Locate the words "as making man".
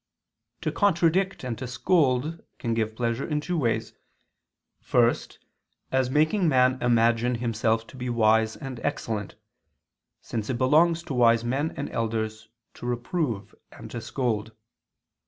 5.91-6.81